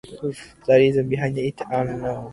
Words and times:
The 0.65 0.77
reasons 0.77 1.07
behind 1.07 1.37
it 1.37 1.61
are 1.61 1.87
unknown. 1.87 2.29